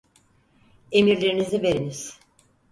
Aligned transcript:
Emirlerinizi 0.91 1.61
veriniz! 1.63 2.19